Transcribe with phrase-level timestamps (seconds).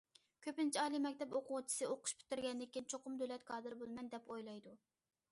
[0.45, 4.75] كۆپىنچە ئالىي مەكتەپ ئوقۇغۇچىسى ئوقۇش پۈتكۈزگەندىن كېيىن چوقۇم دۆلەت كادىرى بولىمەن، دەپ ئويلايدۇ.